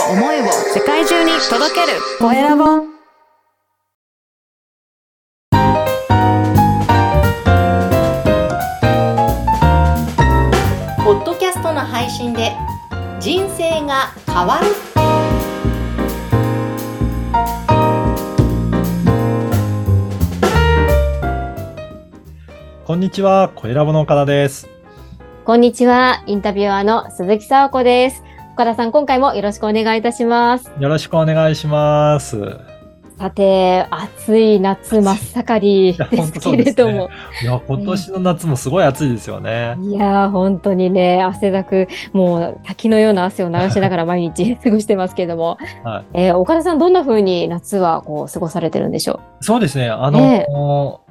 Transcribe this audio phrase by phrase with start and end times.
[0.00, 2.64] を思いを世界中に届けるコエラボ
[11.04, 12.52] ポッドキャストの配信で
[13.20, 14.66] 人生が変わる
[22.84, 24.68] こんにちは、コエラボの岡田です。
[25.44, 26.22] こんにちは。
[26.26, 28.22] インタビュアーの鈴木沙子です。
[28.54, 30.70] 岡田さん、今回もよろしくお願いいたします。
[30.78, 32.56] よろしくお願いします。
[33.18, 37.10] さて、暑い夏真っ盛りいやですけれども。
[37.42, 39.76] いや、今年の夏もすごい暑いですよね。
[39.82, 46.28] いやー、本当にね、汗だく、もう滝のような汗を流しながら毎日 過ごしてますけれども、はい。
[46.28, 51.03] えー岡田さん、どんな風に夏はこう過ごされてるんでしょそうですね、あの、えん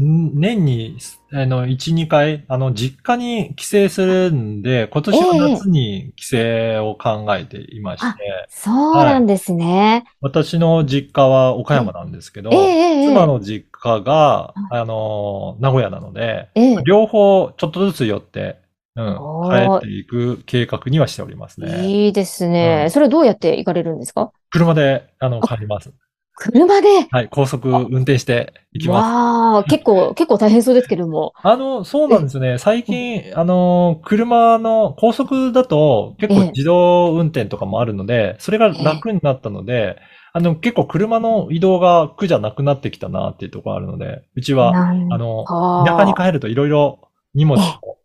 [0.00, 0.96] 年に、
[1.32, 10.04] あの、1、2回、あの、実家に帰省するんで、今年は夏に帰省を考えていまして、うそうなんですね。
[10.20, 16.76] 私の実家は岡山なんですけど、ええええ妻の実家が、あの、名古屋なので、ええ。
[16.84, 18.58] 両方ちょっとずつ寄って、
[18.96, 19.14] うん、
[19.50, 21.86] 帰っていく計画にはしておりますね。
[21.86, 22.82] いいですね。
[22.84, 22.90] うん。
[22.90, 24.32] それどうやって行かれるんですか？
[24.50, 25.92] 車で、あの、帰ります。
[26.40, 26.88] 車で？
[27.10, 29.04] はい、高速運転して行きます。
[29.04, 31.34] わあ、結構、結構大変そうですけども。
[31.42, 32.56] あの、そうなんですね。
[32.56, 39.98] 最近、あの、車の高速だと結構ええ自動運転とかもあるので、それが楽になったので、
[40.32, 47.00] あの、結構車の移動が苦じゃなくなってきたなっていうところがあるので、うちは、なんあの、か田舎に帰るといろいろ
[47.34, 47.98] 荷物を、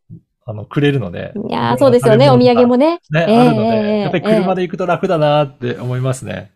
[0.46, 2.30] あの、くれるので、いやーそうですよね。
[2.30, 3.00] お土産もね。
[3.12, 6.52] ね、ええあるのええで、やっぱり車で行くと楽だなって思いますね。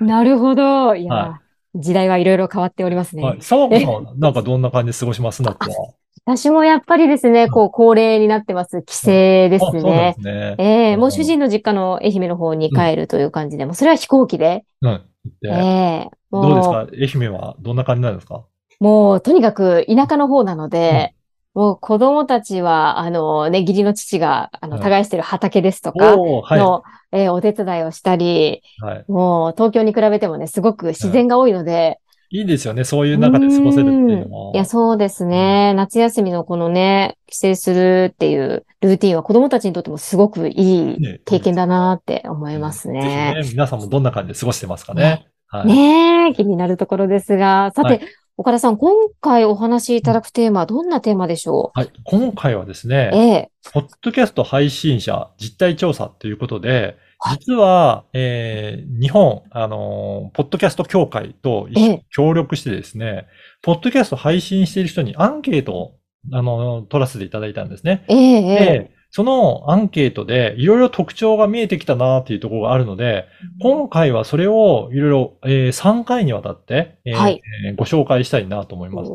[0.00, 0.94] なるほど。
[0.94, 1.40] いやー、は
[1.74, 3.22] 時代はいろいろ変わっておりますね。
[3.22, 3.38] はい。
[3.40, 5.42] 沢子さん、なんかどんな感じで過ごします？
[5.42, 5.92] 夏は。
[6.24, 8.82] 私もやっぱりですね、こう、恒例になってます。
[8.82, 10.56] 帰省ですねね。
[10.58, 14.64] ええもう主人の実家の愛媛の方に帰るという感じで、もうそれは飛行機で。
[14.82, 15.02] うん。
[15.44, 16.88] ええどうですもか？
[16.92, 18.44] 愛媛はどんな感じなんですか？
[18.80, 21.14] う、もう、とにかく田舎の方なので、
[21.56, 26.60] もう子供たちは、あのね、義理の父が、あの、はい耕してる畑ですとかおー、はい。
[26.60, 29.04] の、えーお手伝いをしたり、はい。
[29.08, 32.84] もう東京に比べてもね、すごく自然が多いので、いいですよね。
[32.84, 34.52] そういう中で過ごせるっていうのも。
[34.54, 35.72] いや、そうですね。
[35.74, 43.32] 夏休みのこのね、帰省するっていうルーティンは子供たちにとってもすごくいいね経験だなって思いますね。
[43.36, 45.26] ぜひね、皆さんもどんな感じで過ごしてますかね。
[45.46, 45.66] はい。
[45.68, 48.00] ねえ、気になるところですが、さて、はい
[48.38, 51.90] 岡田さん、今回お話しいただくテーマはどんなテーマでしょはい。
[52.04, 57.38] 今回はですうね、ええ、ポッドキャスト配信者実態調査ということで、はい。
[57.38, 63.26] 実は、えー日本、あのーポッドキャスト協会と一緒えに協力してですね、
[63.62, 65.98] ポッドキャスト配信している人にアンケートを、
[66.32, 68.04] あのー取らせていただいたんですね。
[68.08, 73.24] ええ、ええ、で、そのアンケートでいろいろ特徴が見えてきたなっていうところがあるので、
[73.62, 77.40] 今回はそれをいろいろ、えー3回にわたって、えーはい。
[77.64, 79.10] えーご紹介したいなと思います。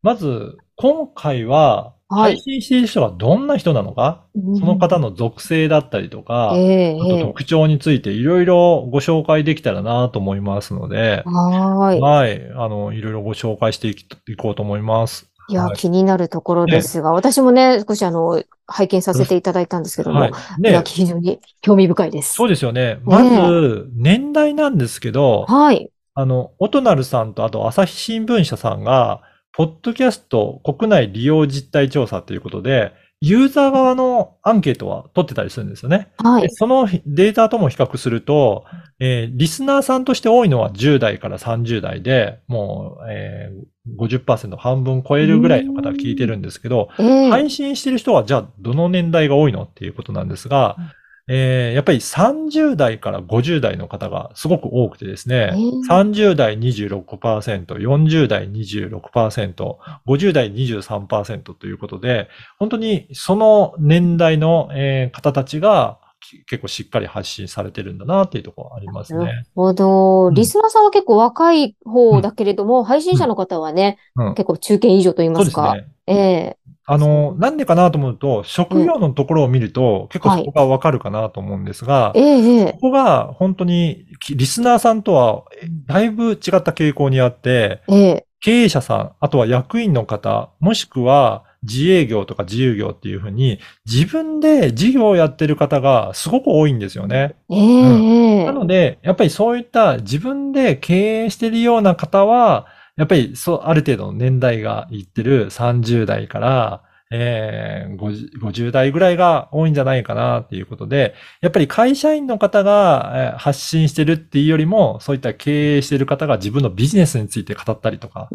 [0.00, 2.34] まず、今回は、はい。
[2.34, 4.26] 配信している人がどんな人なのか、
[4.60, 12.00] その方の属性だったりとか、ええ、あとええ、特徴についていろいろご紹介できたらなと思いますので、はーい。
[12.00, 15.31] はい、あの、いろいろご紹介していこうと思います。
[15.48, 20.30] いや、はい気になるところですが、私もね、少しあの、拝見させていただいたんですけども、はい。
[20.30, 22.34] いや、で、非常に興味深いです。
[22.34, 23.00] そうですよね。
[23.04, 25.90] まず、年代なんですけど、はい。
[26.14, 29.22] あの、オトナルさんとあと朝日新聞社さんが、
[29.54, 32.92] ポッドキャスト国内利用実態調査ということで、
[33.24, 36.10] ユーザー側のアンケートは取ってたりするんですよね。
[36.18, 36.42] はい。
[36.42, 38.64] でそのデータとも比較すると、
[38.98, 50.90] えーリスナーさんとして多いのは10代から30代で、もう、えー、50%半分超えるぐらいの方が聞いてるんですけど、ええ、配信してる人はじゃあどの年代が多いのっていうことなんですがうん、
[51.28, 62.28] えーやっぱり30代から50代の方がすごく多くてですね、えー30代26%、40代26%、50代23%ということで、
[62.58, 69.44] 本当にその年代の、えー方たちがき結構しっかり発信されてるんだなっていうところありますなるね。
[69.54, 70.28] ほど。
[70.28, 75.74] うんリスナーさんは結構若い方だけれども、配信者の方はね、うん結構中堅以上と言いそうですますか。
[75.74, 75.88] ね。
[76.06, 88.26] ええあの、なんでかなと思うと、職業のところを見ると、結構そこがわかるかなと思うんですが、ここが本当にきリスナーさんとはえだいぶ違った傾向にあって、ええ。
[88.40, 97.36] 経営者さん、あとは役員の方、もしくは自営業とか自由業っていうふうに、自分で事業をやってる方がすごく多いんですよね。
[97.48, 98.44] ええええ。
[98.44, 102.66] なので、やっぱりそういった自分で経営してるような方は、
[103.02, 118.32] やっぱりそう、ある程度の年代がいってる30代から、えー 50, 50代ぐらいが多いんじゃないかなっていうことで、やっぱり会社員の方がえー発信してるっていうよりも、そういった経営してる方が自分のビジネスについて語ったりとか、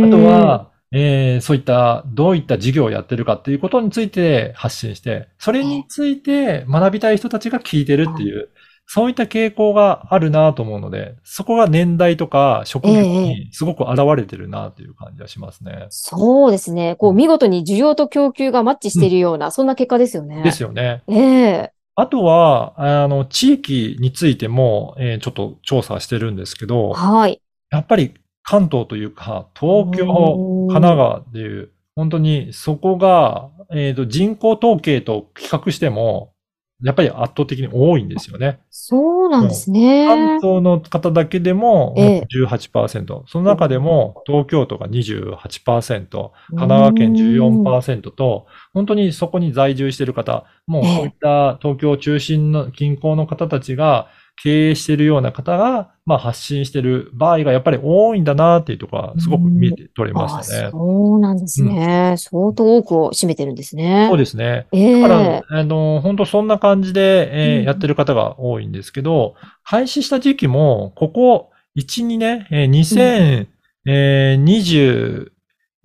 [0.00, 8.50] あと、は、えーそういった、どういった事業をやってるかっていうことについて発信して、それについて学びたい人たちが聞いてるっていう、
[8.86, 15.86] そういった傾向があるなと思うので、そこが年代とか職業にすごく現れてるなという感じがしますね。
[15.90, 16.94] そうですね。
[16.96, 20.42] こう、見事に需要と供給がマッチしているような、そんな結果ですよね。
[20.42, 21.02] ですよね。
[21.08, 27.40] ええあとは、あの、地域についても、えーちょっと調査してるんですけど、はい。
[27.70, 28.12] やっぱり
[28.42, 36.34] 関東というか、東京、うん神奈川っていう、本当にそこが、えっと、人口統計と比較しても、
[36.82, 38.60] やっぱり圧倒的に多いんですよね。
[38.70, 40.06] そうなんですね。
[40.06, 54.08] 関東の方だけでもええ18%、その中でも東京都が28%、神奈川県14%と、本当にそこに在住している方、もうええこういった東京中心の近郊の方たちが
[54.42, 60.70] 経営しているような方が、まあ発信している場合がやっぱり多いんだなっていうところがすごく見えて取れまあしたね。
[60.70, 62.14] そうなんですね。
[62.18, 64.06] 相当多くを占めてるんですね。
[64.08, 64.66] そうですね。
[64.72, 72.66] ええだから、あの、本当そんな感じで、えーうんやってる方が多いんですけど、廃止した時期も、ここ1、2年、えー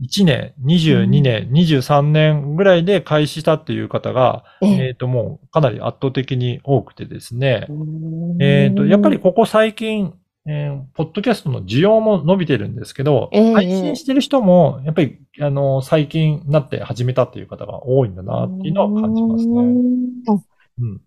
[0.01, 4.88] 2021年、22年、23年ぐらいで開始したっていう方が、ええ。
[4.88, 8.42] えっと、もうかなり圧倒的に多くてですね、うーん。
[8.42, 10.13] えっと、やっぱりここ最近、
[10.48, 19.53] えーポッドキャストの需要も伸びてるんですけど、ええ配信してる人も、やっぱり、あの、最近なって始めたっていう方が多いんだなっていうのは感じますね。
[19.53, 20.44] うーん。
[20.80, 21.01] うん。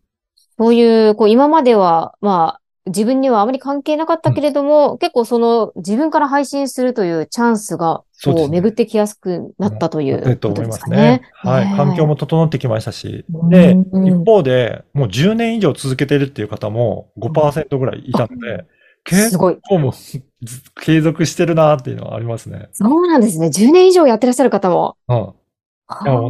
[0.56, 11.22] そういう、こう、今までは、まあ、自分にはあまり関係なかったけれども、結構その自分から配信するというチャンスが、そう巡ってきやすくなったといだうと思いことでかますすねね。。
[11.32, 11.76] はい。
[11.76, 13.24] 環境も整ってきましたし。
[13.32, 18.66] うんで、うん一方で、もう10年以上続けてるっていう方も5%ぐらいいたので、
[19.04, 19.58] 結すごい。
[19.68, 19.92] 構も
[20.80, 22.68] 継続してるなっていうのはありますね。
[22.72, 23.48] そうなんですね。
[23.48, 24.96] 10年以上やってらっしゃる方も。
[25.08, 25.32] うん。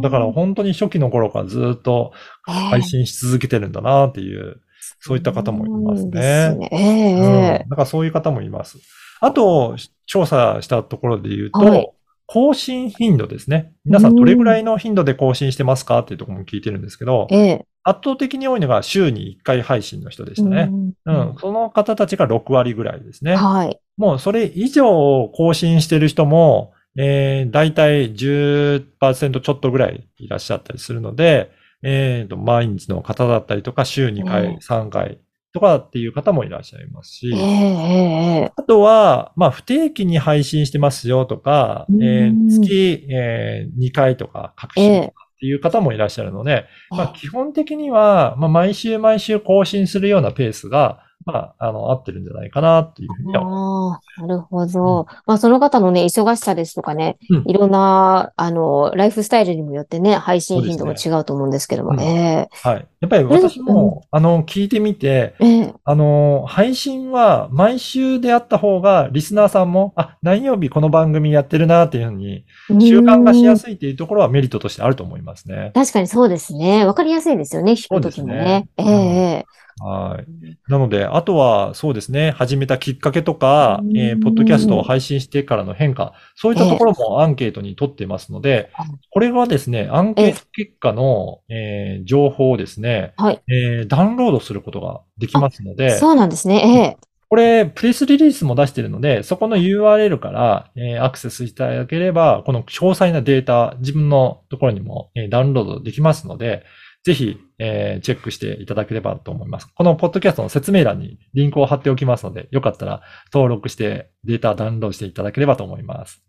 [0.01, 2.11] だから本当に初期の頃からずっと
[2.43, 4.61] 配信し続けてるんだなっていう、
[4.99, 7.69] そういった方もいますそうでねうん。
[7.69, 8.79] だからそういう方もいます。
[9.21, 11.91] あと、調査したところで言うと、はい
[12.27, 13.73] 更新頻度ですね。
[13.85, 17.65] 皆さんどれぐらいの頻度で更新してますかっていうところも聞いてるんですけど、ええ。
[17.83, 20.69] 圧倒的に多いのが週に1回配信の人でしたね。
[21.05, 21.35] ううんん。
[21.39, 23.35] その方たちが6割ぐらいですね。
[23.35, 23.79] はい。
[23.97, 31.51] もうそれ以上更新してる人も、えー、大体10%ちょっとぐらいいらっしゃったりするので、
[31.87, 35.19] えーと、毎日の方だったりとか、週2え回、え3回
[35.53, 38.51] とかっていう方もいらっしゃいますし、ええ、ええ、ええ。
[38.55, 42.03] あとは、まあ、不定期に配信してますよとか、うん。
[42.03, 55.07] えー月、えー2回とか、各週とかっていう方もいらっしゃるので、まあ、基本的には、まあ、毎週毎週更新するようなペースが、まあ、あの、合ってるんじゃないかなっていうふうにああ、なるほど。
[55.25, 57.49] まあ、その方のね、忙しさですとかね、うん。
[57.49, 61.99] いろんな、あの、ライフスタイルにもよってね、配信頻度もそ違うと思うんですけども、うん。
[62.01, 62.87] えはい。
[63.05, 72.45] やっぱり私も、あの、聞いてみて、え、ええ、あの、配信は毎週であった方が、リスナーさんも、あ、何曜日この番組やってるなっていうふうに、
[72.81, 73.57] 習慣がしやい。
[73.57, 75.71] すいっていうところはメリットとしてあると思いますね。
[75.75, 76.85] 確かにそうですね。
[76.85, 78.67] わかりやすいですよね、聞くときもね。
[78.77, 79.45] ええ、え
[79.77, 80.25] はい。
[80.45, 80.57] え。
[80.67, 93.41] なので、あとは、そうですね、始めたきっかけとかう、んえーポッドキャストを配信してからの変化、そういったところもアンケートに取ってますのではい、これはですね、アンケート結果の、えー情報をですね、はい。
[93.47, 96.97] えーダウンロードすることができますので、そうなんですね。
[97.27, 106.63] これ、プレスリリースも出してるので、そこの URL から、えーアクセスいただければ、この詳細なデータ、自分のところにも、えーダウンロードできますので、
[107.03, 109.67] ぜひ、えーチェックしていただければと思います。
[109.73, 113.01] このポッドキャストの説明欄にリンクを貼っておきますので、よかったら
[113.33, 116.23] 登録してデータダウンロードしていただければと思います。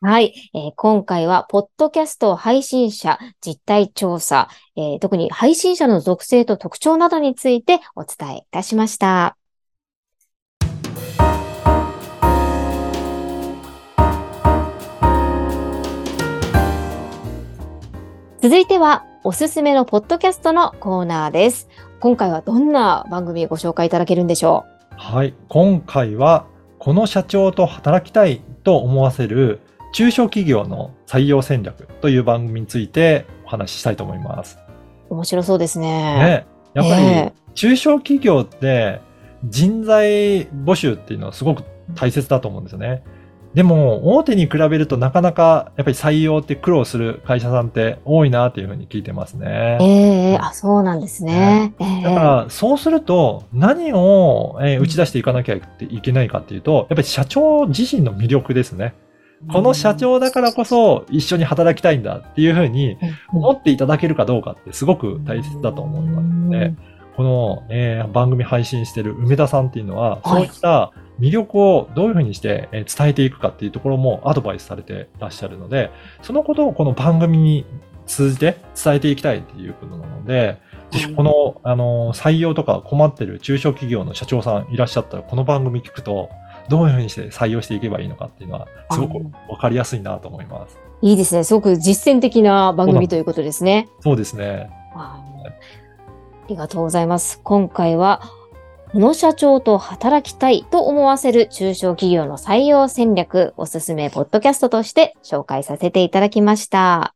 [0.00, 0.34] はい。
[0.52, 9.36] えー今回は、ポッドキャスト配信者実態調査、えー特に配信者の属性と特徴などについてお伝えいたしました。
[18.42, 21.68] 続いては、おすすめのポッドキャストのコーナーです。
[22.00, 24.96] 今回はどんな番組ご紹介いただけるんでしょう？
[24.98, 25.32] はい。
[25.48, 26.44] 今回は、
[26.78, 29.60] この社長と働きたいと思わせる
[29.94, 34.58] 中小企業の採用戦略という番組についてお話ししたいと思います。
[35.08, 35.86] う面白そうですね。
[36.18, 36.46] ね。
[36.74, 39.00] やっぱり、え中小企業って
[39.44, 41.62] 人材募集っていうのはすごく
[41.94, 43.04] 大切だと思うんですよね。
[43.54, 49.78] でも、大手に比べるとなかなかやっぱり採用って苦労する会社さんって多いなっていうふうに聞いてますね。
[49.80, 51.72] ええあ、そうなんですね。
[51.78, 58.94] ええだから、そうすると、何を、えー打ち出していかなきゃいけないかっていうと、やっぱり社長自身の魅力ですね。
[59.52, 62.96] この社長だからこそ一緒に働きたいんだっていうふうに
[63.32, 66.74] 思っていただけるかどうかってすごく大切だと思いますので、
[67.16, 70.22] この、えー番組配信してる梅田さんっていうのは、はい。
[70.24, 75.90] そういった魅力をどういうふうにしてえー伝えていくかっていうところもアドバイスされてらっしゃるので、
[76.22, 77.66] そのことをこの番組に
[78.06, 80.58] 通じて伝えていきたいっていうことなので、
[80.90, 86.30] ぜひこの、あの、採用とか困ってる中小企業の社長さんいらっしゃったら、この番組聞くと、
[86.68, 89.14] どういうふうにして採用していけばいいのかっていうのは、すごく
[89.48, 90.78] わかりやすいなと思います。
[91.02, 91.44] いいですね。
[91.44, 93.88] すごく実践的な番組ということですね。
[94.00, 94.70] そうですね。
[94.94, 95.20] あ
[96.44, 97.40] ありがとうございます。
[97.42, 98.20] 今回は、
[98.92, 107.14] この社長と働きたいと思わせる中小企業の採用戦略、おすすめポッドキャストとして紹介させていただきました。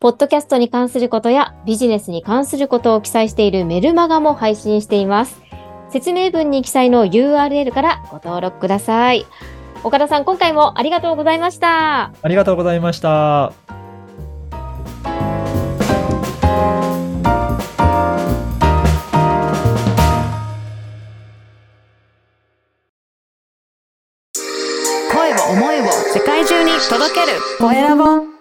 [0.00, 5.42] ポッドキャストに関することやビジネスに関することを記載しているメルマガも配信しています。
[5.90, 9.26] 説明文に記載の URL からご登録ください。
[9.84, 12.12] 岡田さん、今回もありがとうございました。
[12.20, 13.52] ありがとうございました。
[25.10, 28.37] 声を思いを世界中に届けるコエラボ